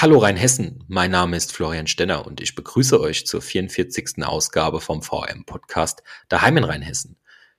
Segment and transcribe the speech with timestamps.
[0.00, 4.24] Hallo Rheinhessen, mein Name ist Florian Stenner und ich begrüße euch zur 44.
[4.24, 7.16] Ausgabe vom VM-Podcast Daheim in Rheinhessen.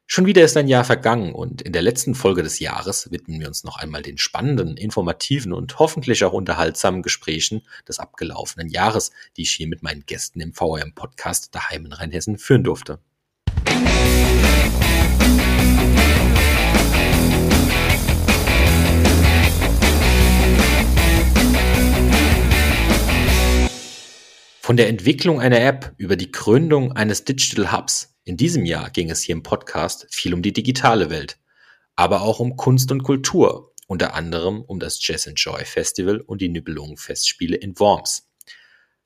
[0.07, 3.49] Schon wieder ist ein Jahr vergangen und in der letzten Folge des Jahres widmen wir
[3.49, 9.41] uns noch einmal den spannenden, informativen und hoffentlich auch unterhaltsamen Gesprächen des abgelaufenen Jahres, die
[9.41, 12.99] ich hier mit meinen Gästen im VM-Podcast Daheim in Rheinhessen führen durfte.
[24.69, 29.09] Von der Entwicklung einer App über die Gründung eines Digital Hubs in diesem Jahr ging
[29.09, 31.39] es hier im Podcast viel um die digitale Welt,
[31.95, 36.39] aber auch um Kunst und Kultur, unter anderem um das Jazz and Joy Festival und
[36.39, 38.29] die Nibelungen Festspiele in Worms.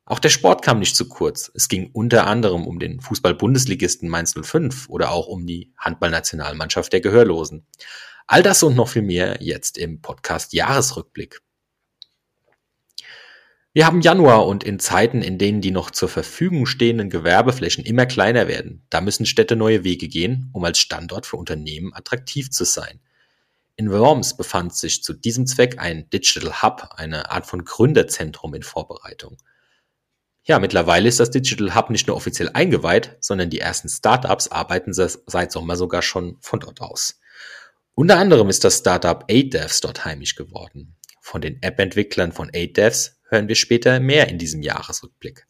[0.04, 1.50] Auch der Sport kam nicht zu kurz.
[1.56, 7.00] Es ging unter anderem um den Fußball-Bundesligisten Mainz 05 oder auch um die Handballnationalmannschaft der
[7.00, 7.66] Gehörlosen.
[8.28, 11.40] All das und noch viel mehr jetzt im Podcast Jahresrückblick.
[13.76, 18.06] Wir haben Januar und in Zeiten, in denen die noch zur Verfügung stehenden Gewerbeflächen immer
[18.06, 22.66] kleiner werden, da müssen Städte neue Wege gehen, um als Standort für Unternehmen attraktiv zu
[22.66, 23.00] sein.
[23.76, 28.62] In Worms befand sich zu diesem Zweck ein Digital Hub, eine Art von Gründerzentrum in
[28.62, 29.38] Vorbereitung.
[30.44, 34.94] Ja, mittlerweile ist das Digital Hub nicht nur offiziell eingeweiht, sondern die ersten Startups arbeiten
[34.94, 37.20] seit Sommer sogar schon von dort aus.
[37.96, 40.96] Unter anderem ist das Startup 8devs dort heimisch geworden.
[41.26, 45.48] Von den App-Entwicklern von 8devs hören wir später mehr in diesem Jahresrückblick.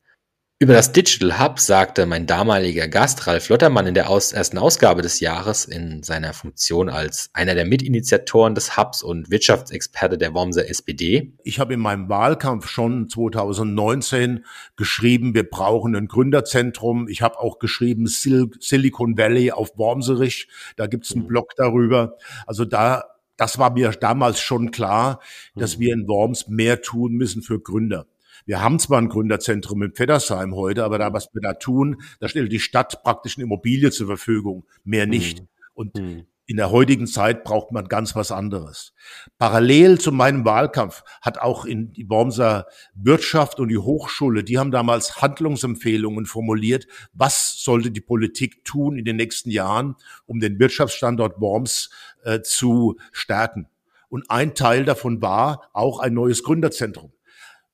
[0.59, 5.01] Über das Digital Hub sagte mein damaliger Gast Ralf Lottermann in der aus ersten Ausgabe
[5.01, 10.69] des Jahres in seiner Funktion als einer der Mitinitiatoren des Hubs und Wirtschaftsexperte der Wormser
[10.69, 11.33] SPD.
[11.43, 17.07] Ich habe in meinem Wahlkampf schon 2019 geschrieben, wir brauchen ein Gründerzentrum.
[17.07, 20.47] Ich habe auch geschrieben Sil Silicon Valley auf Wormserich.
[20.77, 21.29] Da gibt es einen mhm.
[21.29, 22.15] Blog darüber.
[22.45, 25.19] Also da das war mir damals schon klar,
[25.55, 25.81] dass mhm.
[25.81, 28.07] wir in Worms mehr tun müssen für Gründer.
[28.45, 32.27] Wir haben zwar ein Gründerzentrum in Feddersheim heute, aber da, was wir da tun, da
[32.27, 35.41] stellt die Stadt praktisch eine Immobilie zur Verfügung, mehr nicht.
[35.41, 35.47] Mhm.
[35.73, 36.25] Und mhm.
[36.45, 38.93] In der heutigen Zeit braucht man ganz was anderes.
[39.37, 42.65] Parallel zu meinem Wahlkampf hat auch in die Wormser
[42.95, 49.05] Wirtschaft und die Hochschule, die haben damals Handlungsempfehlungen formuliert, was sollte die Politik tun in
[49.05, 49.95] den nächsten Jahren,
[50.25, 51.91] um den Wirtschaftsstandort Worms
[52.23, 53.69] äh, zu stärken.
[54.09, 57.13] Und ein Teil davon war auch ein neues Gründerzentrum.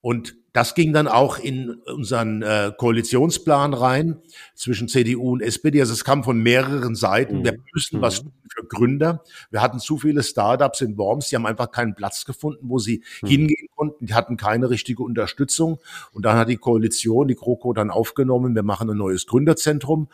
[0.00, 4.20] Und das ging dann auch in unseren äh, Koalitionsplan rein
[4.54, 5.80] zwischen CDU und SPD.
[5.80, 7.44] Also es kam von mehreren Seiten.
[7.44, 7.64] Wir mhm.
[7.72, 8.02] müssen mhm.
[8.02, 9.22] was tun für Gründer.
[9.50, 13.04] Wir hatten zu viele Startups in Worms, die haben einfach keinen Platz gefunden, wo sie
[13.22, 13.28] mhm.
[13.28, 14.06] hingehen konnten.
[14.06, 15.78] Die hatten keine richtige Unterstützung.
[16.12, 20.08] Und dann hat die Koalition, die GroKo dann aufgenommen, wir machen ein neues Gründerzentrum.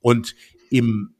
[0.00, 0.34] Und
[0.70, 1.14] im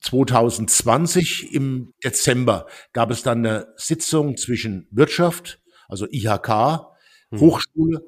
[0.00, 6.95] 2020 im Dezember gab es dann eine Sitzung zwischen Wirtschaft, also IHK,
[7.30, 7.40] hm.
[7.40, 8.04] Hochschule.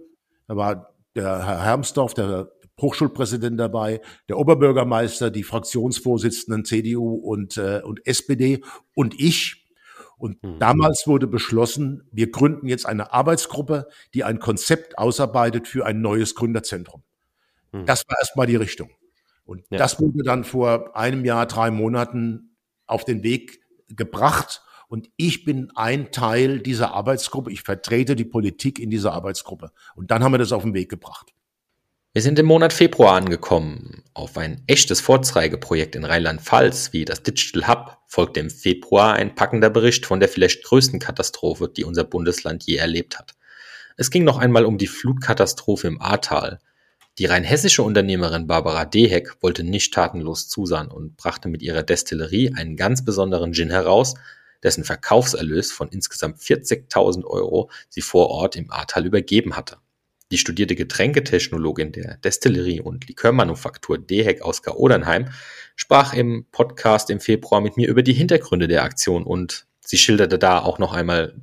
[0.47, 7.81] Da war der Herr Hermsdorf, der Hochschulpräsident dabei, der Oberbürgermeister, die Fraktionsvorsitzenden CDU und, äh,
[7.85, 8.63] und SPD
[8.95, 9.67] und ich.
[10.17, 10.59] Und mhm.
[10.59, 16.35] damals wurde beschlossen, wir gründen jetzt eine Arbeitsgruppe, die ein Konzept ausarbeitet für ein neues
[16.35, 17.03] Gründerzentrum.
[17.73, 17.87] Mhm.
[17.87, 18.91] Das war erstmal die Richtung.
[19.45, 19.79] Und ja.
[19.79, 22.57] das wurde dann vor einem Jahr, drei Monaten
[22.87, 24.63] auf den Weg gebracht.
[24.89, 27.53] Und ich bin ein Teil dieser Arbeitsgruppe.
[27.53, 29.71] Ich vertrete die Politik in dieser Arbeitsgruppe.
[29.95, 31.35] Und dann haben wir das auf den Weg gebracht.
[32.15, 34.03] Wir sind im Monat Februar angekommen.
[34.15, 39.69] Auf ein echtes Vorzeigeprojekt in Rheinland-Pfalz wie das Digital Hub folgte im Februar ein packender
[39.69, 43.35] Bericht von der vielleicht größten Katastrophe, die unser Bundesland je erlebt hat.
[43.99, 46.61] Es ging noch einmal um die Flutkatastrophe im Ahrtal.
[47.19, 52.77] Die rheinhessische Unternehmerin Barbara Deheck wollte nicht tatenlos zusahen und brachte mit ihrer Destillerie einen
[52.77, 54.15] ganz besonderen Gin heraus,
[54.63, 59.79] dessen Verkaufserlös von insgesamt 40.000 Euro sie vor Ort im Ahrtal übergeben hatte.
[60.31, 65.31] Die studierte Getränketechnologin der Destillerie und Likörmanufaktur Deheck aus Gaodernheim
[65.75, 70.39] sprach im Podcast im Februar mit mir über die Hintergründe der Aktion und sie schilderte
[70.39, 71.41] da auch noch einmal,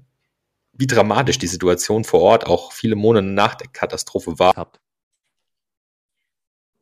[0.73, 4.53] wie dramatisch die Situation vor Ort auch viele Monate nach der Katastrophe war.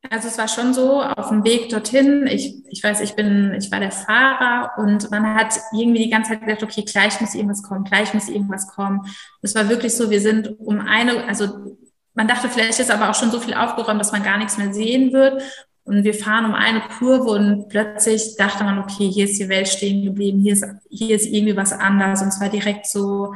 [0.10, 3.72] Also es war schon so, auf dem Weg dorthin, ich, ich weiß, ich bin, ich
[3.72, 7.64] war der Fahrer und man hat irgendwie die ganze Zeit gedacht, okay, gleich muss irgendwas
[7.64, 9.02] kommen, gleich muss irgendwas kommen.
[9.42, 11.78] Es war wirklich so, wir sind um eine, also
[12.14, 14.74] man dachte, vielleicht ist aber auch schon so viel aufgeräumt, dass man gar nichts mehr
[14.74, 15.42] sehen wird.
[15.86, 19.68] Und wir fahren um eine Kurve und plötzlich dachte man, okay, hier ist die Welt
[19.68, 22.22] stehen geblieben, hier ist, hier ist irgendwie was anders.
[22.22, 23.34] Und zwar direkt so,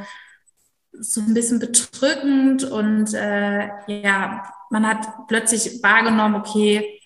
[0.99, 6.97] so ein bisschen bedrückend und äh, ja, man hat plötzlich wahrgenommen, okay,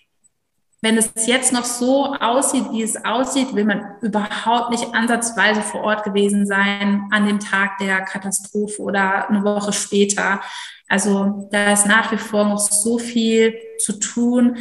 [0.84, 5.82] wenn es jetzt noch so aussieht, wie es aussieht, will man überhaupt nicht ansatzweise vor
[5.82, 10.40] Ort gewesen sein an dem Tag der Katastrophe oder eine Woche später.
[10.88, 14.56] Also da ist nach wie vor noch so viel zu tun.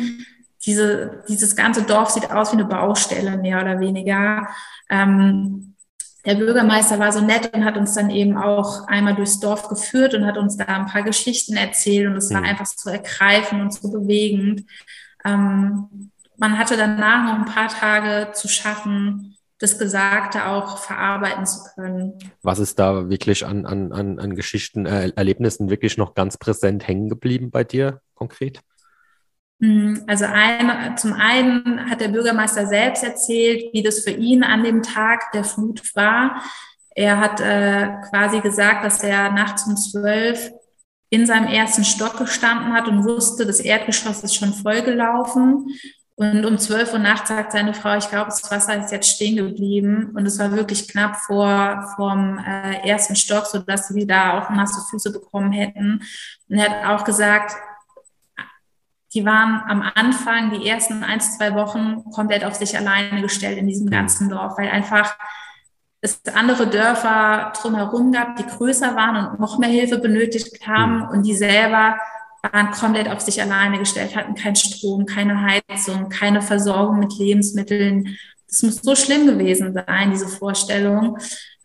[0.64, 4.48] Diese, dieses ganze Dorf sieht aus wie eine Baustelle, mehr oder weniger.
[4.92, 5.74] Ähm,
[6.26, 10.14] der Bürgermeister war so nett und hat uns dann eben auch einmal durchs Dorf geführt
[10.14, 12.48] und hat uns da ein paar Geschichten erzählt und es war mhm.
[12.48, 14.64] einfach so ergreifend und so bewegend.
[15.26, 21.60] Ähm, man hatte danach noch ein paar Tage zu schaffen, das Gesagte auch verarbeiten zu
[21.76, 22.14] können.
[22.42, 26.88] Was ist da wirklich an, an, an, an Geschichten, äh, Erlebnissen wirklich noch ganz präsent
[26.88, 28.62] hängen geblieben bei dir konkret?
[29.62, 34.64] Hm, also ein, zum einen hat der Bürgermeister selbst erzählt, wie das für ihn an
[34.64, 36.42] dem Tag der Flut war.
[36.96, 40.52] Er hat äh, quasi gesagt, dass er nachts um zwölf
[41.10, 45.68] in seinem ersten Stock gestanden hat und wusste, das Erdgeschoss ist schon vollgelaufen.
[46.16, 49.36] Und um zwölf Uhr nachts sagt seine Frau, ich glaube, das Wasser ist jetzt stehen
[49.36, 50.12] geblieben.
[50.16, 54.82] Und es war wirklich knapp vor vom äh, ersten Stock, sodass sie da auch nasse
[54.90, 56.02] Füße bekommen hätten.
[56.50, 57.56] Und er hat auch gesagt,
[59.14, 63.68] die waren am Anfang, die ersten ein, zwei Wochen komplett auf sich alleine gestellt in
[63.68, 63.92] diesem mhm.
[63.92, 65.16] ganzen Dorf, weil einfach
[66.02, 71.10] es andere Dörfer drumherum gab, die größer waren und noch mehr Hilfe benötigt haben mhm.
[71.10, 71.98] und die selber
[72.42, 78.18] waren komplett auf sich alleine gestellt, hatten keinen Strom, keine Heizung, keine Versorgung mit Lebensmitteln.
[78.48, 81.20] Das muss so schlimm gewesen sein, diese Vorstellung.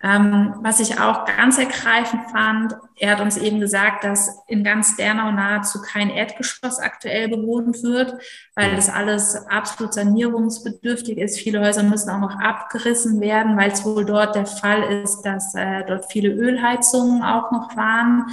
[0.07, 4.97] Ähm, was ich auch ganz ergreifend fand, er hat uns eben gesagt, dass in ganz
[4.97, 8.15] Dernau nahezu kein Erdgeschoss aktuell bewohnt wird,
[8.55, 11.39] weil das alles absolut sanierungsbedürftig ist.
[11.39, 15.55] Viele Häuser müssen auch noch abgerissen werden, weil es wohl dort der Fall ist, dass
[15.55, 18.27] äh, dort viele Ölheizungen auch noch waren.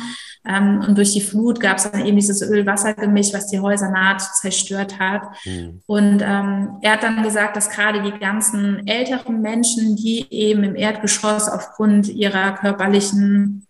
[0.45, 4.27] Ähm, und durch die Flut gab es dann eben dieses Öl-Wasser-Gemisch, was die Häuser nahezu
[4.35, 5.23] zerstört hat.
[5.45, 5.81] Mhm.
[5.87, 10.75] Und ähm, er hat dann gesagt, dass gerade die ganzen älteren Menschen, die eben im
[10.75, 13.67] Erdgeschoss aufgrund ihrer körperlichen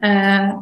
[0.00, 0.52] äh,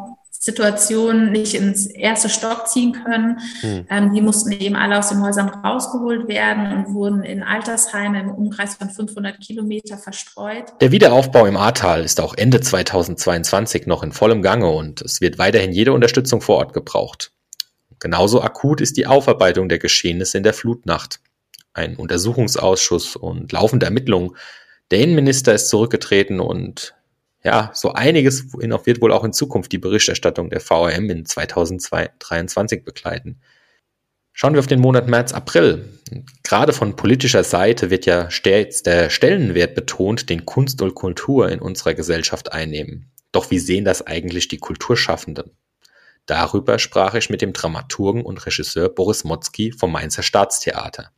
[0.40, 3.40] Situationen nicht ins erste Stock ziehen können.
[3.60, 3.86] Hm.
[3.90, 8.30] Ähm, die mussten eben alle aus den Häusern rausgeholt werden und wurden in Altersheime im
[8.30, 10.72] Umkreis von 500 Kilometer verstreut.
[10.80, 15.38] Der Wiederaufbau im Ahrtal ist auch Ende 2022 noch in vollem Gange und es wird
[15.38, 17.32] weiterhin jede Unterstützung vor Ort gebraucht.
[17.98, 21.18] Genauso akut ist die Aufarbeitung der Geschehnisse in der Flutnacht.
[21.72, 24.36] Ein Untersuchungsausschuss und laufende Ermittlungen.
[24.90, 26.94] Der Innenminister ist zurückgetreten und
[27.44, 33.40] ja, so einiges wird wohl auch in Zukunft die Berichterstattung der VRM in 2023 begleiten.
[34.32, 35.99] Schauen wir auf den Monat März, April.
[36.43, 41.58] Gerade von politischer Seite wird ja stets der Stellenwert betont, den Kunst und Kultur in
[41.58, 43.11] unserer Gesellschaft einnehmen.
[43.32, 45.50] Doch wie sehen das eigentlich die Kulturschaffenden?
[46.26, 51.11] Darüber sprach ich mit dem Dramaturgen und Regisseur Boris Motzki vom Mainzer Staatstheater.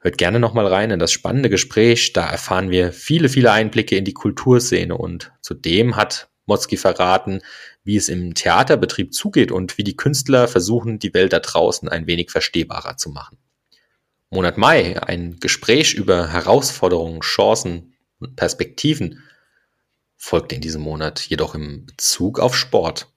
[0.00, 2.14] Hört gerne nochmal rein in das spannende Gespräch.
[2.14, 7.40] Da erfahren wir viele, viele Einblicke in die Kulturszene und zudem hat Motzki verraten,
[7.84, 12.06] wie es im Theaterbetrieb zugeht und wie die Künstler versuchen, die Welt da draußen ein
[12.06, 13.38] wenig verstehbarer zu machen.
[14.30, 19.22] Monat Mai, ein Gespräch über Herausforderungen, Chancen und Perspektiven,
[20.16, 23.09] folgte in diesem Monat jedoch im Bezug auf Sport.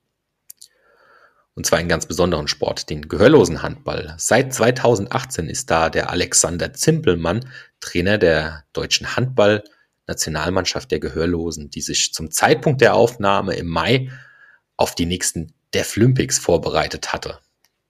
[1.55, 4.15] Und zwar einen ganz besonderen Sport, den gehörlosen Handball.
[4.17, 7.45] Seit 2018 ist da der Alexander Zimpelmann
[7.79, 14.09] Trainer der deutschen Handball-Nationalmannschaft der Gehörlosen, die sich zum Zeitpunkt der Aufnahme im Mai
[14.77, 17.39] auf die nächsten Deaflympics vorbereitet hatte.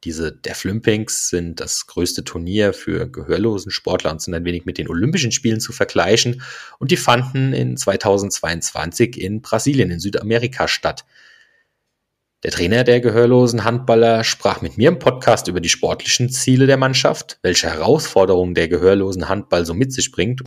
[0.03, 4.89] Diese Deaflympics sind das größte Turnier für gehörlosen Sportler und sind ein wenig mit den
[4.89, 6.41] Olympischen Spielen zu vergleichen
[6.77, 11.05] und die fanden in 2022 in Brasilien in Südamerika statt.
[12.43, 16.75] Der Trainer der gehörlosen Handballer sprach mit mir im Podcast über die sportlichen Ziele der
[16.75, 20.43] Mannschaft, welche Herausforderungen der gehörlosen Handball so mit sich bringt.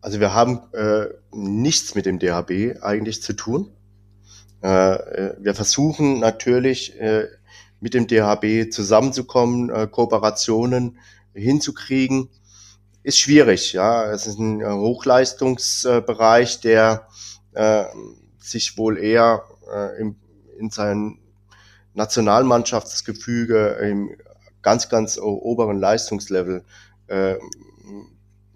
[0.00, 3.70] Also wir haben äh, nichts mit dem DHB eigentlich zu tun.
[4.62, 7.26] Äh, äh, wir versuchen natürlich äh,
[7.78, 10.98] mit dem DHB zusammenzukommen, äh, Kooperationen
[11.34, 12.30] hinzukriegen.
[13.02, 14.10] Ist schwierig, ja.
[14.10, 17.06] Es ist ein äh, Hochleistungsbereich, der
[18.40, 19.44] sich wohl eher
[20.00, 20.16] im,
[20.58, 21.23] in seinen
[21.94, 24.10] Nationalmannschaftsgefüge im
[24.62, 26.64] ganz, ganz oberen Leistungslevel
[27.06, 27.38] äh, äh,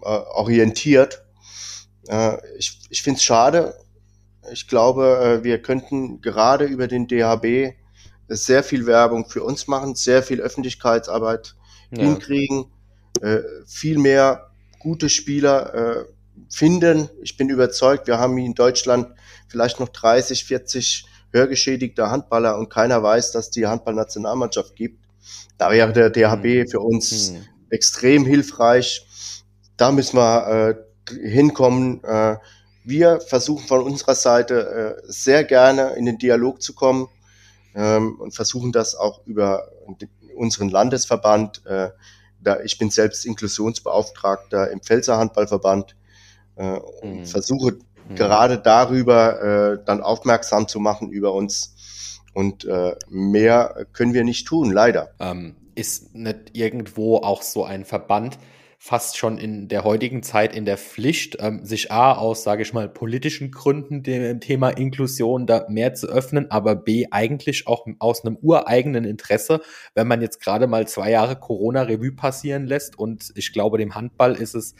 [0.01, 1.23] orientiert.
[2.07, 3.75] Äh, ich ich finde es schade.
[4.51, 7.75] Ich glaube, äh, wir könnten gerade über den DHB
[8.27, 11.55] sehr viel Werbung für uns machen, sehr viel Öffentlichkeitsarbeit
[11.91, 12.03] ja.
[12.03, 12.65] hinkriegen,
[13.21, 16.05] äh, viel mehr gute Spieler äh,
[16.49, 17.09] finden.
[17.21, 19.07] Ich bin überzeugt, wir haben in Deutschland
[19.47, 25.05] vielleicht noch 30, 40 hörgeschädigter Handballer und keiner weiß, dass die Handballnationalmannschaft gibt.
[25.57, 26.67] Da wäre der DHB mhm.
[26.67, 27.45] für uns mhm.
[27.69, 29.05] extrem hilfreich.
[29.77, 30.77] Da müssen wir
[31.09, 32.03] äh, hinkommen.
[32.03, 32.37] Äh,
[32.83, 37.07] wir versuchen von unserer Seite äh, sehr gerne in den Dialog zu kommen
[37.75, 39.69] ähm, und versuchen das auch über
[40.35, 41.65] unseren Landesverband.
[41.65, 41.89] Äh,
[42.41, 45.95] da ich bin selbst Inklusionsbeauftragter im Pfälzer Handballverband
[46.55, 47.25] äh, und mhm.
[47.25, 47.77] versuche
[48.09, 48.15] mhm.
[48.15, 51.75] gerade darüber äh, dann aufmerksam zu machen über uns.
[52.33, 55.11] Und äh, mehr können wir nicht tun, leider.
[55.19, 58.37] Ähm, ist nicht irgendwo auch so ein Verband,
[58.81, 62.73] fast schon in der heutigen Zeit in der Pflicht, ähm, sich A aus, sage ich
[62.73, 68.23] mal, politischen Gründen dem Thema Inklusion da mehr zu öffnen, aber B eigentlich auch aus
[68.23, 69.61] einem ureigenen Interesse,
[69.95, 74.33] wenn man jetzt gerade mal zwei Jahre Corona-Revue passieren lässt und ich glaube, dem Handball
[74.33, 74.75] ist es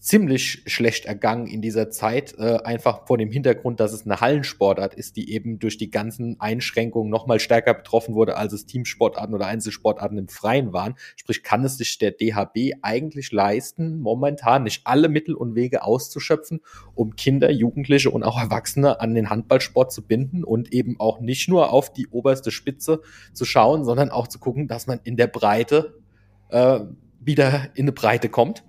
[0.00, 4.94] ziemlich schlecht ergangen in dieser Zeit, äh, einfach vor dem Hintergrund, dass es eine Hallensportart
[4.94, 9.34] ist, die eben durch die ganzen Einschränkungen noch mal stärker betroffen wurde, als es Teamsportarten
[9.34, 10.94] oder Einzelsportarten im Freien waren.
[11.16, 16.60] Sprich, kann es sich der DHB eigentlich leisten, momentan nicht alle Mittel und Wege auszuschöpfen,
[16.94, 21.46] um Kinder, Jugendliche und auch Erwachsene an den Handballsport zu binden und eben auch nicht
[21.50, 23.02] nur auf die oberste Spitze
[23.34, 26.00] zu schauen, sondern auch zu gucken, dass man in der Breite
[26.48, 26.80] äh,
[27.20, 28.64] wieder in eine Breite kommt?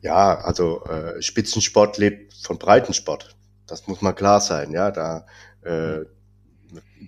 [0.00, 3.36] Ja, also äh, Spitzensport lebt von Breitensport.
[3.66, 4.72] Das muss mal klar sein.
[4.72, 5.26] Ja, da
[5.62, 6.04] äh,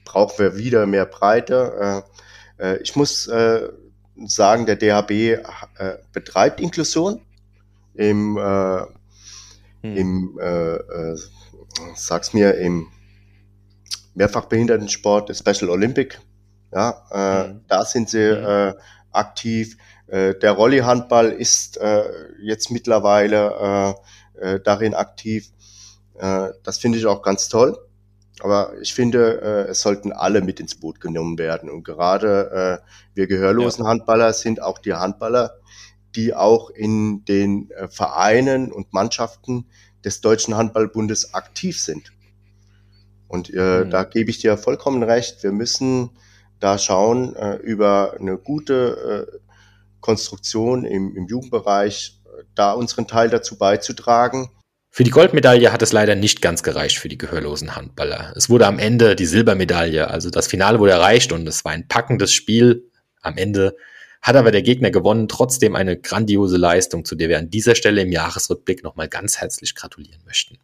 [0.04, 2.04] brauchen wir wieder mehr Breite.
[2.59, 3.68] Äh, äh, ich muss äh,
[4.26, 5.38] sagen, der DHB äh,
[6.12, 7.23] betreibt Inklusion
[7.94, 8.80] im, äh,
[9.82, 9.97] hm.
[9.97, 11.16] im äh, äh,
[11.94, 12.88] sag's mir, im
[14.14, 16.20] Mehrfachbehindertensport, Special Olympic.
[16.73, 17.61] Ja, äh, hm.
[17.68, 18.44] da sind sie hm.
[18.44, 18.75] äh,
[19.12, 19.76] aktiv.
[20.11, 22.02] Äh, der Rolli-Handball ist äh,
[22.43, 23.95] jetzt mittlerweile
[24.40, 25.50] äh, äh, darin aktiv.
[26.19, 27.79] Äh, das finde ich auch ganz toll.
[28.43, 31.71] Aber ich finde, äh, es sollten alle mit ins Boot genommen werden.
[31.71, 33.90] Und gerade äh, wir gehörlosen ja.
[33.90, 35.59] Handballer sind auch die Handballer,
[36.17, 39.67] die auch in den äh, Vereinen und Mannschaften
[40.05, 42.12] des Deutschen Handballbundes aktiv sind.
[43.29, 43.90] Und äh, mhm.
[43.90, 45.43] da gebe ich dir vollkommen recht.
[45.45, 46.11] Wir müssen
[46.59, 49.50] da schauen äh, über eine gute äh,
[50.00, 52.21] Konstruktion im, im Jugendbereich,
[52.54, 54.50] da unseren Teil dazu beizutragen.
[54.92, 58.33] Für die Goldmedaille hat es leider nicht ganz gereicht für die gehörlosen Handballer.
[58.37, 61.87] Es wurde am Ende die Silbermedaille, also das Finale wurde erreicht und es war ein
[61.87, 62.90] packendes Spiel.
[63.23, 63.76] Am Ende
[64.21, 68.02] hat aber der Gegner gewonnen, trotzdem eine grandiose Leistung, zu der wir an dieser Stelle
[68.02, 70.59] im Jahresrückblick nochmal ganz herzlich gratulieren möchten.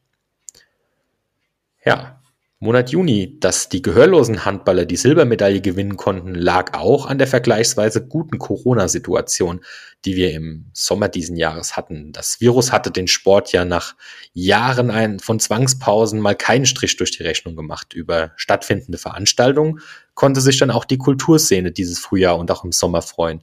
[1.84, 2.20] Ja,
[2.58, 8.06] Monat Juni, dass die gehörlosen Handballer die Silbermedaille gewinnen konnten, lag auch an der vergleichsweise
[8.06, 9.60] guten Corona-Situation,
[10.06, 12.12] die wir im Sommer diesen Jahres hatten.
[12.12, 13.94] Das Virus hatte den Sport ja nach
[14.32, 17.92] Jahren von Zwangspausen mal keinen Strich durch die Rechnung gemacht.
[17.92, 19.80] Über stattfindende Veranstaltungen
[20.14, 23.42] konnte sich dann auch die Kulturszene dieses Frühjahr und auch im Sommer freuen.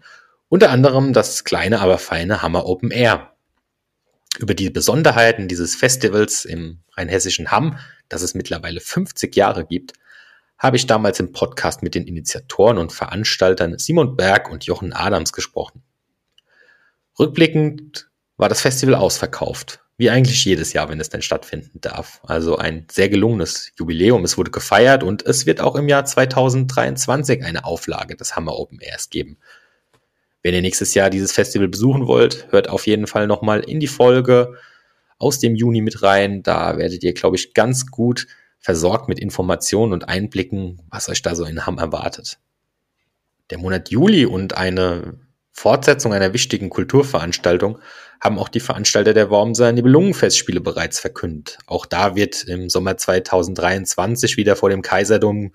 [0.50, 3.33] Unter anderem das kleine, aber feine Hammer Open Air.
[4.40, 7.78] Über die Besonderheiten dieses Festivals im rheinhessischen Hamm
[8.14, 9.94] das es mittlerweile 50 Jahre gibt,
[10.58, 15.34] habe ich damals im Podcast mit den Initiatoren und Veranstaltern Simon Berg und Jochen Adams
[15.34, 15.84] gesprochen.
[17.20, 22.22] Rückblickend war das Festival ausverkauft, wie eigentlich jedes Jahr, wenn es denn stattfinden darf.
[22.24, 24.24] Also ein sehr gelungenes Jubiläum.
[24.24, 28.80] Es wurde gefeiert und es wird auch im Jahr 2023 eine Auflage des Hammer Open
[28.80, 29.38] Airs geben.
[30.44, 33.88] Wenn ihr nächstes Jahr dieses Festival besuchen wollt, hört auf jeden Fall nochmal in die
[33.88, 34.56] Folge
[35.18, 36.44] aus dem Juni mit rein.
[36.44, 38.28] Da werdet ihr, glaube ich, ganz gut
[38.60, 42.40] versorgt mit Informationen und Einblicken, was euch da so in Hamm erwartet.
[43.50, 45.20] Der Monat Juli und eine
[45.52, 47.80] Fortsetzung einer wichtigen Kulturveranstaltung
[48.20, 51.58] haben auch die Veranstalter der Wormser Nibelungenfestspiele bereits verkündet.
[51.68, 55.54] Auch da wird im Sommer 2023 wieder vor dem Kaiserdom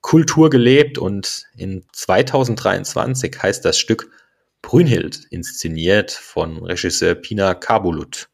[0.00, 4.10] Kultur gelebt und in 2023 heißt das Stück
[4.64, 8.30] Brünhild, inszeniert von Regisseur Pina Kabulut.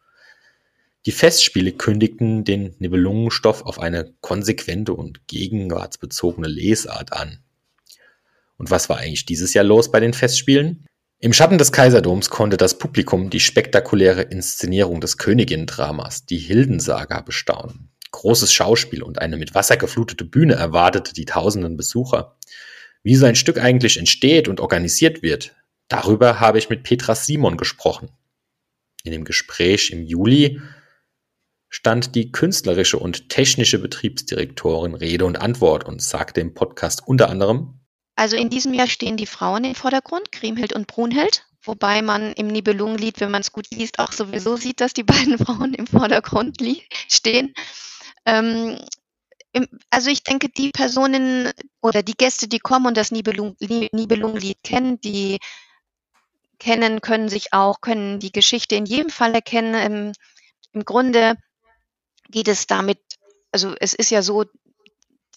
[1.05, 7.41] Die Festspiele kündigten den Nibelungenstoff auf eine konsequente und gegenwartsbezogene Lesart an.
[8.59, 10.87] Und was war eigentlich dieses Jahr los bei den Festspielen?
[11.19, 17.91] Im Schatten des Kaiserdoms konnte das Publikum die spektakuläre Inszenierung des Königin-Dramas, die Hildensaga, bestaunen.
[18.13, 22.37] Großes Schauspiel und eine mit Wasser geflutete Bühne erwartete die tausenden Besucher.
[23.03, 25.57] Wie so ein Stück eigentlich entsteht und organisiert wird,
[25.91, 28.09] darüber habe ich mit Petra Simon gesprochen.
[29.05, 30.61] In dem Gespräch im Juli
[31.69, 37.81] stand die künstlerische und technische Betriebsdirektorin Rede und Antwort und sagte im Podcast unter anderem,
[38.17, 42.49] also in diesem Jahr stehen die Frauen im Vordergrund, Kriemhild und Brunhild, wobei man im
[42.49, 46.59] Nibelungenlied, wenn man es gut liest, auch sowieso sieht, dass die beiden Frauen im Vordergrund
[47.09, 47.55] stehen.
[48.27, 48.79] Ähm,
[49.91, 55.39] Also ich denke, die Personen oder die Gäste, die kommen und das Nibelungenlied kennen, die
[56.61, 59.75] kennen, können sich auch, können die Geschichte in jedem Fall erkennen.
[59.75, 60.13] Im,
[60.73, 61.35] im Grunde
[62.29, 62.99] geht es damit,
[63.51, 64.45] also es ist ja so,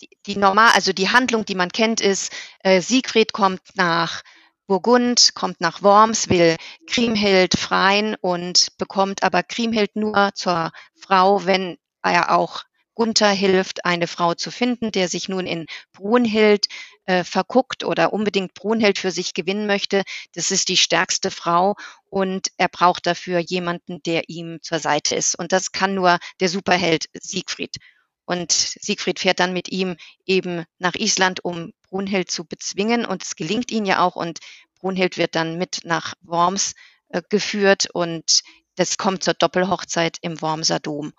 [0.02, 4.22] die, die normal, also die Handlung, die man kennt, ist, äh, Siegfried kommt nach
[4.68, 11.78] Burgund, kommt nach Worms, will Kriemhild freien und bekommt aber Kriemhild nur zur Frau, wenn
[12.02, 12.64] er auch
[12.96, 16.68] Gunther hilft, eine Frau zu finden, der sich nun in Brunhild
[17.06, 20.04] äh, verguckt oder unbedingt Brunhild für sich gewinnen möchte.
[20.34, 21.76] Das ist die stärkste Frau
[22.10, 25.36] und er braucht dafür jemanden, der ihm zur Seite ist.
[25.36, 27.78] Und das kann nur der Superheld Siegfried.
[28.26, 33.06] Und Siegfried fährt dann mit ihm eben nach Island, um Brunhild zu bezwingen.
[33.06, 34.16] Und es gelingt ihm ja auch.
[34.16, 34.40] Und
[34.80, 36.74] Brunhild wird dann mit nach Worms
[37.10, 37.90] äh, geführt.
[37.94, 38.42] Und
[38.76, 41.12] das kommt zur Doppelhochzeit im Wormser Dom.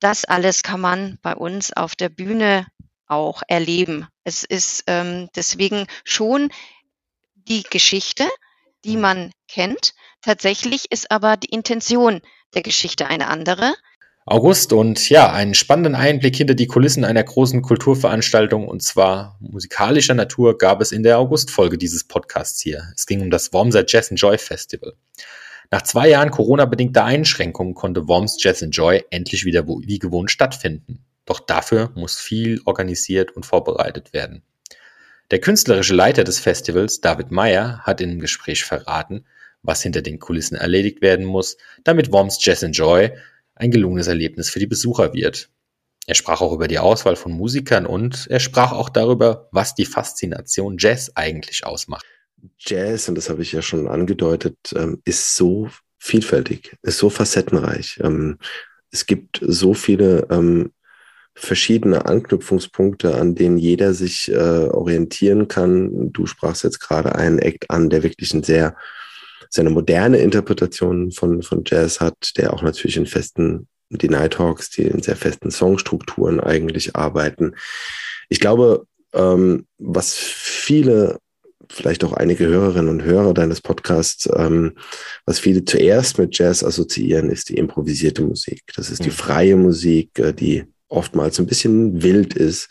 [0.00, 2.66] Das alles kann man bei uns auf der Bühne
[3.10, 4.06] auch erleben.
[4.24, 6.50] Es ist ähm, deswegen schon
[7.34, 8.28] die Geschichte,
[8.84, 9.02] die mhm.
[9.02, 9.94] man kennt.
[10.22, 12.20] Tatsächlich ist aber die Intention
[12.54, 13.74] der Geschichte eine andere.
[14.26, 20.14] August und ja, einen spannenden Einblick hinter die Kulissen einer großen Kulturveranstaltung und zwar musikalischer
[20.14, 22.92] Natur gab es in der Augustfolge dieses Podcasts hier.
[22.94, 24.94] Es ging um das Wormser Jazz and Joy Festival.
[25.72, 31.04] Nach zwei Jahren Corona-bedingter Einschränkungen konnte Worms Jazz and Joy endlich wieder wie gewohnt stattfinden.
[31.24, 34.42] Doch dafür muss viel organisiert und vorbereitet werden.
[35.30, 39.24] Der künstlerische Leiter des Festivals, David Meyer, hat in einem Gespräch verraten,
[39.62, 43.12] was hinter den Kulissen erledigt werden muss, damit Worms Jazz and Joy
[43.54, 45.50] ein gelungenes Erlebnis für die Besucher wird.
[46.06, 49.84] Er sprach auch über die Auswahl von Musikern und er sprach auch darüber, was die
[49.84, 52.04] Faszination Jazz eigentlich ausmacht.
[52.58, 58.00] Jazz, und das habe ich ja schon angedeutet, ähm, ist so vielfältig, ist so facettenreich.
[58.02, 58.38] Ähm,
[58.90, 60.72] es gibt so viele ähm,
[61.40, 66.12] verschiedene Anknüpfungspunkte, an denen jeder sich äh, orientieren kann.
[66.12, 68.76] Du sprachst jetzt gerade einen Act an, der wirklich ein sehr,
[69.48, 74.70] sehr eine moderne Interpretation von, von Jazz hat, der auch natürlich in festen, die Nighthawks,
[74.70, 77.56] die in sehr festen Songstrukturen eigentlich arbeiten.
[78.28, 81.18] Ich glaube, ähm, was viele
[81.70, 84.72] vielleicht auch einige Hörerinnen und Hörer deines Podcasts, ähm,
[85.24, 88.62] was viele zuerst mit Jazz assoziieren, ist die improvisierte Musik.
[88.74, 89.14] Das ist die mhm.
[89.14, 92.68] freie Musik, äh, die oftmals ein bisschen wild ist,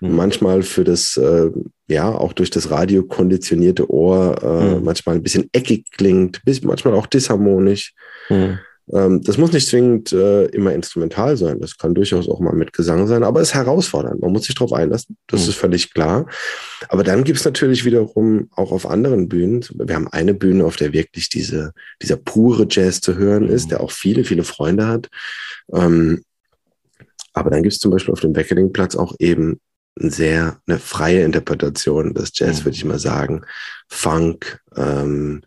[0.00, 0.14] mhm.
[0.14, 1.50] manchmal für das, äh,
[1.88, 4.84] ja, auch durch das Radio konditionierte Ohr äh, mhm.
[4.84, 7.94] manchmal ein bisschen eckig klingt, bis, manchmal auch disharmonisch.
[8.28, 8.58] Mhm.
[8.92, 12.74] Ähm, das muss nicht zwingend äh, immer instrumental sein, das kann durchaus auch mal mit
[12.74, 14.20] Gesang sein, aber es ist herausfordernd.
[14.20, 15.48] Man muss sich darauf einlassen, das mhm.
[15.48, 16.26] ist völlig klar.
[16.88, 20.76] Aber dann gibt es natürlich wiederum auch auf anderen Bühnen, wir haben eine Bühne, auf
[20.76, 21.72] der wirklich diese,
[22.02, 23.68] dieser pure Jazz zu hören ist, mhm.
[23.70, 25.08] der auch viele, viele Freunde hat.
[25.72, 26.22] Ähm,
[27.34, 29.60] aber dann gibt es zum Beispiel auf dem Weckerlingplatz auch eben
[30.00, 32.64] eine sehr eine freie Interpretation des Jazz, mhm.
[32.64, 33.42] würde ich mal sagen.
[33.88, 35.42] Funk, ähm,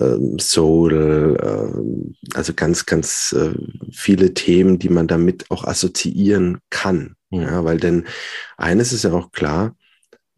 [0.00, 3.54] ähm, Soul, äh, also ganz, ganz äh,
[3.92, 7.14] viele Themen, die man damit auch assoziieren kann.
[7.30, 7.42] Mhm.
[7.42, 8.06] Ja, weil denn
[8.56, 9.74] eines ist ja auch klar,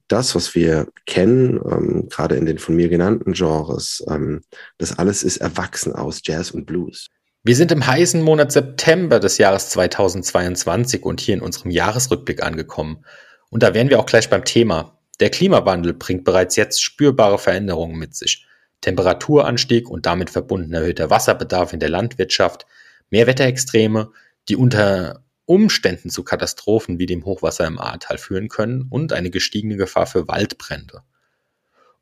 [0.09, 4.43] das, was wir kennen, ähm, gerade in den von mir genannten Genres, ähm,
[4.79, 7.09] das alles ist erwachsen aus Jazz und Blues.
[7.43, 13.03] Wir sind im heißen Monat September des Jahres 2022 und hier in unserem Jahresrückblick angekommen.
[13.49, 14.99] Und da wären wir auch gleich beim Thema.
[15.21, 18.47] Der Klimawandel bringt bereits jetzt spürbare Veränderungen mit sich.
[18.83, 22.67] Temperaturanstieg und damit verbunden erhöhter Wasserbedarf in der Landwirtschaft,
[23.09, 24.13] mehr Wetterextreme,
[24.51, 29.77] die unter Umständen zu Katastrophen wie dem Hochwasser im Ahrtal führen können und eine gestiegene
[29.77, 31.05] Gefahr für Waldbrände.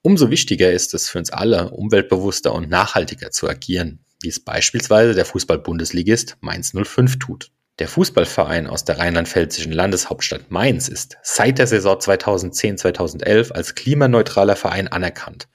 [0.02, 5.14] Umso wichtiger ist es für uns alle, umweltbewusster und nachhaltiger zu agieren, wie es beispielsweise
[5.14, 7.50] der Fußball-Bundesligist Mainz 05 tut.
[7.78, 14.88] Der Fußballverein aus der rheinland-pfälzischen Landeshauptstadt Mainz ist seit der Saison 2010-2011 als klimaneutraler Verein
[14.88, 15.48] anerkannt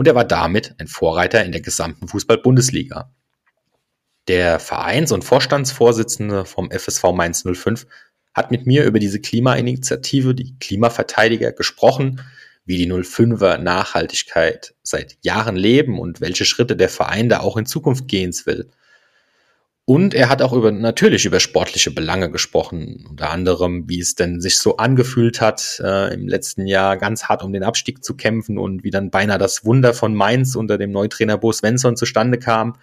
[0.00, 3.12] und er war damit ein Vorreiter in der gesamten Fußball-Bundesliga.
[4.28, 7.86] Der Vereins- und Vorstandsvorsitzende vom FSV Mainz 05
[8.32, 12.22] hat mit mir über diese Klimainitiative, die Klimaverteidiger, gesprochen,
[12.70, 17.66] wie die 05er Nachhaltigkeit seit Jahren leben und welche Schritte der Verein da auch in
[17.66, 18.70] Zukunft gehen will.
[19.86, 24.40] Und er hat auch über, natürlich über sportliche Belange gesprochen, unter anderem, wie es denn
[24.40, 28.56] sich so angefühlt hat, äh, im letzten Jahr ganz hart um den Abstieg zu kämpfen
[28.56, 32.76] und wie dann beinahe das Wunder von Mainz unter dem Neutrainer Bo Svensson zustande kam.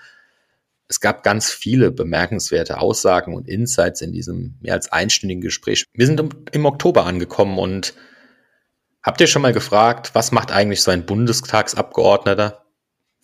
[0.89, 5.85] Es gab ganz viele bemerkenswerte Aussagen und Insights in diesem mehr als einstündigen Gespräch.
[5.93, 7.93] Wir sind im, im Oktober angekommen und
[9.03, 12.63] habt ihr schon mal gefragt, was macht eigentlich so ein Bundestagsabgeordneter?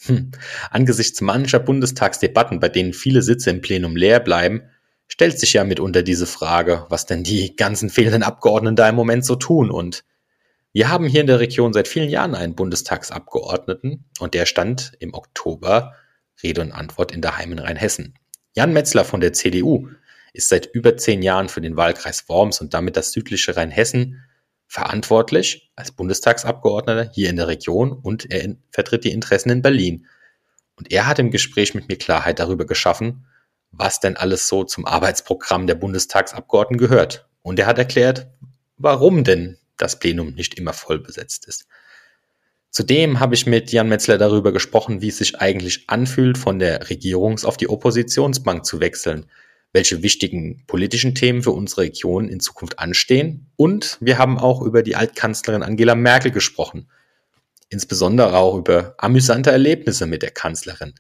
[0.06, 0.32] Hm.
[0.70, 4.64] Angesichts mancher Bundestagsdebatten, bei denen viele Sitze im Plenum leer bleiben,
[5.08, 9.26] stellt sich ja mitunter diese Frage, was denn die ganzen fehlenden Abgeordneten da im Moment
[9.26, 9.70] so tun.
[9.70, 10.04] Und
[10.72, 15.14] wir haben hier in der Region seit vielen Jahren einen Bundestagsabgeordneten und der stand im
[15.14, 15.94] Oktober
[16.42, 18.16] Rede und Antwort in der Heim in Rheinhessen.
[18.56, 19.90] Jan Metzler von der CDU
[20.34, 24.24] ist seit über zehn Jahren für den Wahlkreis Worms und damit das südliche Rheinhessen
[24.74, 30.08] verantwortlich als Bundestagsabgeordneter hier in der Region und er vertritt die Interessen in Berlin.
[30.78, 33.28] Und er hat im Gespräch mit mir Klarheit darüber geschaffen,
[33.70, 37.28] was denn alles so zum Arbeitsprogramm der Bundestagsabgeordneten gehört.
[37.44, 38.26] Und er hat erklärt,
[38.78, 41.68] warum denn das Plenum nicht immer voll besetzt ist.
[42.72, 46.88] Zudem habe ich mit Jan Metzler darüber gesprochen, wie es sich eigentlich anfühlt, von der
[46.88, 49.28] Regierungs- auf die Oppositionsbank zu wechseln,
[49.74, 53.48] welche wichtigen politischen Themen für unsere Region in Zukunft anstehen.
[53.56, 56.88] Und wir haben auch über die Altkanzlerin Angela Merkel gesprochen,
[57.70, 60.94] insbesondere auch über amüsante Erlebnisse mit der Kanzlerin.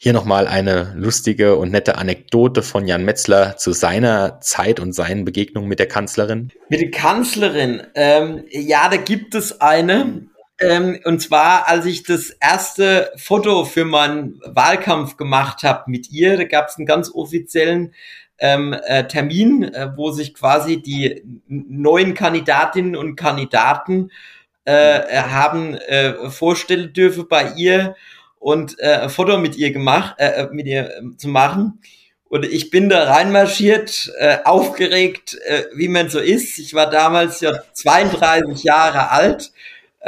[0.00, 5.24] Hier nochmal eine lustige und nette Anekdote von Jan Metzler zu seiner Zeit und seinen
[5.24, 6.52] Begegnungen mit der Kanzlerin.
[6.68, 10.28] Mit der Kanzlerin, ähm, ja, da gibt es eine.
[10.60, 16.36] Ähm, und zwar, als ich das erste Foto für meinen Wahlkampf gemacht habe mit ihr,
[16.36, 17.94] da gab es einen ganz offiziellen
[18.38, 24.10] ähm, äh, Termin, äh, wo sich quasi die neuen Kandidatinnen und Kandidaten
[24.64, 27.96] äh, haben äh, vorstellen dürfen bei ihr
[28.38, 31.80] und äh, ein Foto mit ihr gemacht, äh, äh, mit ihr äh, zu machen.
[32.28, 36.58] Und ich bin da reinmarschiert, äh, aufgeregt, äh, wie man so ist.
[36.58, 39.52] Ich war damals ja 32 Jahre alt,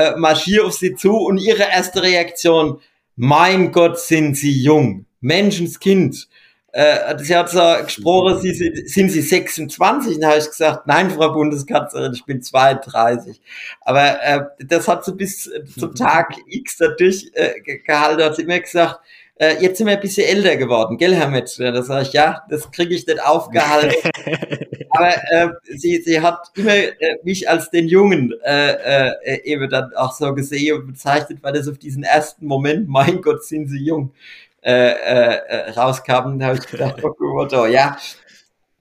[0.01, 2.81] äh, marschiere auf sie zu und ihre erste Reaktion,
[3.17, 6.29] mein Gott, sind sie jung, Menschenskind
[6.73, 8.53] äh, sie hat so gesprochen, sie,
[8.87, 10.15] sind Sie 26?
[10.15, 13.41] Und dann habe ich gesagt, nein, Frau Bundeskanzlerin, ich bin 32.
[13.81, 18.61] Aber äh, das hat sie bis zum Tag X dadurch äh, gehalten, hat sie immer
[18.61, 19.01] gesagt,
[19.41, 21.73] äh, jetzt sind wir ein bisschen älter geworden, gell, Herr Metzger?
[21.73, 23.97] Da sage ich, ja, das kriege ich nicht aufgehalten.
[24.91, 29.95] Aber äh, sie, sie hat immer äh, mich als den Jungen äh, äh, eben dann
[29.95, 33.79] auch so gesehen und bezeichnet, weil das auf diesen ersten Moment, mein Gott, sind sie
[33.79, 34.13] jung,
[34.61, 37.97] äh, äh, äh, rauskamen, da habe ich gedacht, oh Gott, oh, ja,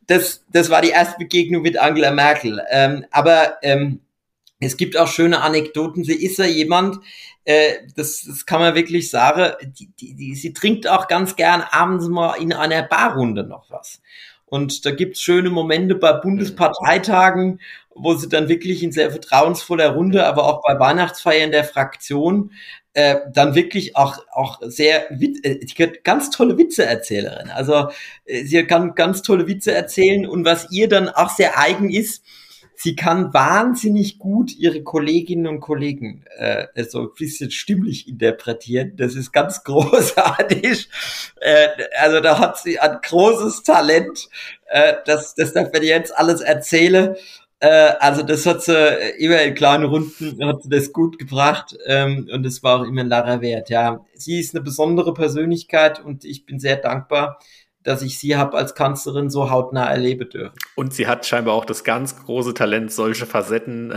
[0.08, 2.62] das, das war die erste Begegnung mit Angela Merkel.
[2.69, 4.02] Ähm, aber ähm,
[4.60, 6.04] es gibt auch schöne Anekdoten.
[6.04, 6.98] Sie ist ja jemand,
[7.50, 11.64] äh, das, das kann man wirklich sagen, die, die, die, sie trinkt auch ganz gern
[11.72, 14.02] abends mal in einer Barrunde noch was.
[14.46, 17.60] Und da gibt's schöne Momente bei Bundesparteitagen,
[17.96, 22.52] wo sie dann wirklich in sehr vertrauensvoller Runde, aber auch bei Weihnachtsfeiern der Fraktion
[22.94, 25.66] äh, dann wirklich auch auch sehr äh,
[26.04, 27.50] ganz tolle Witzeerzählerin.
[27.50, 27.90] Also
[28.26, 32.24] äh, sie kann ganz tolle Witze erzählen und was ihr dann auch sehr eigen ist,
[32.82, 38.94] sie kann wahnsinnig gut ihre Kolleginnen und Kollegen äh, so ein bisschen stimmlich interpretieren.
[38.96, 40.88] Das ist ganz großartig.
[41.42, 41.68] Äh,
[42.00, 44.30] also da hat sie ein großes Talent.
[44.68, 47.18] Äh, das, das darf ich jetzt alles erzähle.
[47.60, 51.78] Äh, also das hat sie äh, immer in kleinen Runden hat sie das gut gebracht
[51.86, 53.70] ähm, und es war auch immer ein Lacher wert.
[53.70, 57.39] Ja, sie ist eine besondere Persönlichkeit und ich bin sehr dankbar,
[57.84, 60.58] dass ich sie habe als Kanzlerin so hautnah erleben dürfen.
[60.76, 63.94] Und sie hat scheinbar auch das ganz große Talent, solche Facetten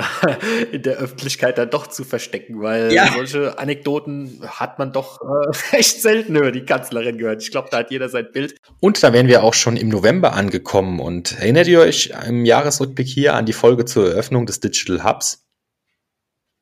[0.73, 3.13] in der Öffentlichkeit dann doch zu verstecken, weil ja.
[3.13, 7.43] solche Anekdoten hat man doch äh, echt selten über die Kanzlerin gehört.
[7.43, 8.57] Ich glaube, da hat jeder sein Bild.
[8.81, 11.01] Und da wären wir auch schon im November angekommen.
[11.01, 15.45] Und erinnert ihr euch im Jahresrückblick hier an die Folge zur Eröffnung des Digital Hubs?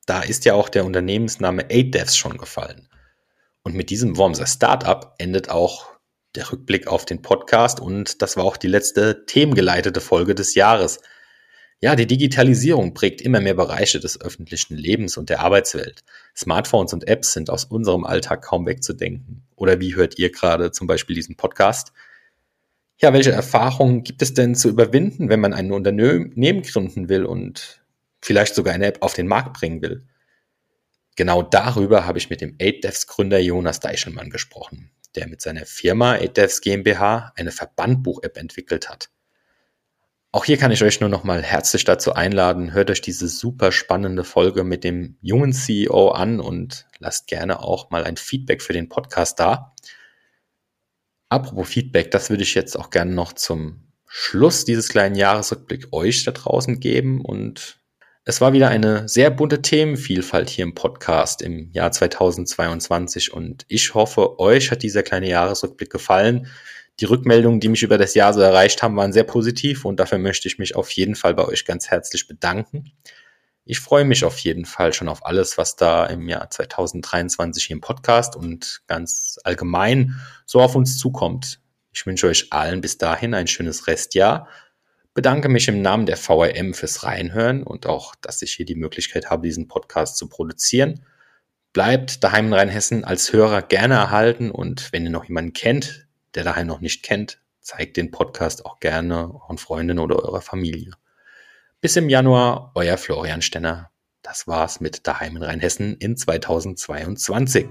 [0.06, 2.88] Da ist ja auch der Unternehmensname ADEVs schon gefallen.
[3.62, 5.99] Und mit diesem Wormser Startup endet auch
[6.36, 11.00] der Rückblick auf den Podcast und das war auch die letzte themengeleitete Folge des Jahres.
[11.80, 16.04] Ja, die Digitalisierung prägt immer mehr Bereiche des öffentlichen Lebens und der Arbeitswelt.
[16.36, 19.42] Smartphones und Apps sind aus unserem Alltag kaum wegzudenken.
[19.56, 21.92] Oder wie hört ihr gerade zum Beispiel diesen Podcast?
[22.98, 27.82] Ja, welche Erfahrungen gibt es denn zu überwinden, wenn man ein Unternehmen gründen will und
[28.20, 30.06] vielleicht sogar eine App auf den Markt bringen will?
[31.16, 36.14] Genau darüber habe ich mit dem 8devs Gründer Jonas Deichelmann gesprochen der mit seiner Firma
[36.14, 39.10] ADEVS GmbH eine Verbandbuch-App entwickelt hat.
[40.32, 43.72] Auch hier kann ich euch nur noch mal herzlich dazu einladen, hört euch diese super
[43.72, 48.72] spannende Folge mit dem jungen CEO an und lasst gerne auch mal ein Feedback für
[48.72, 49.74] den Podcast da.
[51.28, 56.22] Apropos Feedback, das würde ich jetzt auch gerne noch zum Schluss dieses kleinen Jahresrückblick euch
[56.22, 57.79] da draußen geben und
[58.30, 63.92] es war wieder eine sehr bunte Themenvielfalt hier im Podcast im Jahr 2022 und ich
[63.94, 66.46] hoffe, euch hat dieser kleine Jahresrückblick gefallen.
[67.00, 70.18] Die Rückmeldungen, die mich über das Jahr so erreicht haben, waren sehr positiv und dafür
[70.18, 72.92] möchte ich mich auf jeden Fall bei euch ganz herzlich bedanken.
[73.64, 77.74] Ich freue mich auf jeden Fall schon auf alles, was da im Jahr 2023 hier
[77.74, 81.58] im Podcast und ganz allgemein so auf uns zukommt.
[81.92, 84.46] Ich wünsche euch allen bis dahin ein schönes Restjahr.
[85.12, 89.28] Bedanke mich im Namen der VRM fürs Reinhören und auch, dass ich hier die Möglichkeit
[89.28, 91.04] habe, diesen Podcast zu produzieren.
[91.72, 96.44] Bleibt daheim in Rheinhessen als Hörer gerne erhalten und wenn ihr noch jemanden kennt, der
[96.44, 100.92] daheim noch nicht kennt, zeigt den Podcast auch gerne euren Freundinnen oder eurer Familie.
[101.80, 103.90] Bis im Januar, euer Florian Stenner.
[104.22, 107.66] Das war's mit Daheim in Rheinhessen in 2022.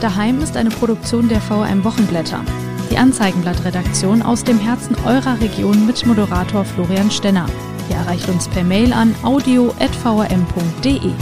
[0.00, 2.44] Daheim ist eine Produktion der VRM Wochenblätter.
[2.90, 7.46] Die Anzeigenblattredaktion aus dem Herzen eurer Region mit Moderator Florian Stenner.
[7.88, 11.12] Ihr erreicht uns per Mail an audio.vrm.de.